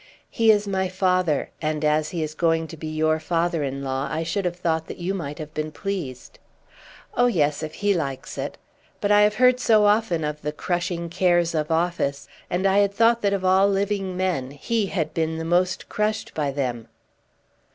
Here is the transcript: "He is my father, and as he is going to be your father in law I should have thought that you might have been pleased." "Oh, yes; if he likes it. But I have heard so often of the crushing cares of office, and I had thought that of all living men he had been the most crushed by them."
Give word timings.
"He 0.31 0.49
is 0.49 0.67
my 0.67 0.89
father, 0.89 1.51
and 1.61 1.85
as 1.85 2.09
he 2.09 2.23
is 2.23 2.33
going 2.33 2.65
to 2.69 2.75
be 2.75 2.87
your 2.87 3.19
father 3.19 3.61
in 3.63 3.83
law 3.83 4.07
I 4.11 4.23
should 4.23 4.45
have 4.45 4.55
thought 4.55 4.87
that 4.87 4.97
you 4.97 5.13
might 5.13 5.37
have 5.37 5.53
been 5.53 5.71
pleased." 5.71 6.39
"Oh, 7.13 7.27
yes; 7.27 7.61
if 7.61 7.75
he 7.75 7.93
likes 7.93 8.35
it. 8.35 8.57
But 8.99 9.11
I 9.11 9.21
have 9.21 9.35
heard 9.35 9.59
so 9.59 9.85
often 9.85 10.23
of 10.23 10.41
the 10.41 10.53
crushing 10.53 11.07
cares 11.07 11.53
of 11.53 11.69
office, 11.69 12.27
and 12.49 12.65
I 12.65 12.79
had 12.79 12.95
thought 12.95 13.21
that 13.21 13.31
of 13.33 13.45
all 13.45 13.69
living 13.69 14.17
men 14.17 14.49
he 14.49 14.87
had 14.87 15.13
been 15.13 15.37
the 15.37 15.45
most 15.45 15.87
crushed 15.87 16.33
by 16.33 16.49
them." 16.49 16.87